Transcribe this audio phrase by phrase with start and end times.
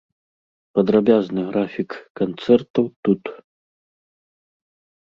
[0.79, 1.89] Падрабязны графік
[2.21, 3.21] канцэртаў тут.